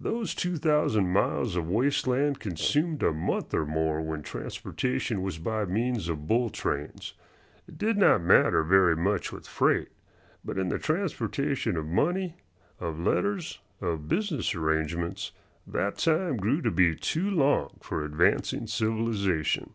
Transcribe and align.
Those 0.00 0.34
two 0.34 0.56
thousand 0.56 1.12
miles 1.12 1.54
of 1.54 1.68
waste 1.68 2.06
land 2.06 2.40
consumed 2.40 3.02
a 3.02 3.12
month 3.12 3.52
or 3.52 3.66
more 3.66 4.00
when 4.00 4.22
transportation 4.22 5.20
was 5.20 5.36
by 5.36 5.66
means 5.66 6.08
of 6.08 6.26
bull 6.26 6.48
trains. 6.48 7.12
It 7.68 7.76
did 7.76 7.98
not 7.98 8.22
matter 8.22 8.62
very 8.62 8.96
much 8.96 9.32
with 9.32 9.46
freight, 9.46 9.90
but 10.42 10.56
in 10.56 10.70
the 10.70 10.78
transportation 10.78 11.76
of 11.76 11.84
money, 11.84 12.36
of 12.80 12.98
letters, 12.98 13.58
of 13.82 14.08
business 14.08 14.54
arrangements 14.54 15.32
that 15.66 15.98
time 15.98 16.38
grew 16.38 16.62
to 16.62 16.70
be 16.70 16.94
too 16.94 17.30
long 17.30 17.76
for 17.82 18.02
advancing 18.02 18.66
civilization. 18.66 19.74